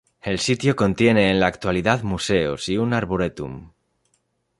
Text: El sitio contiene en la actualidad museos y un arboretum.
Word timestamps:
El 0.19 0.39
sitio 0.39 0.75
contiene 0.75 1.29
en 1.29 1.39
la 1.39 1.45
actualidad 1.45 2.01
museos 2.01 2.69
y 2.69 2.77
un 2.79 2.93
arboretum. 2.95 3.71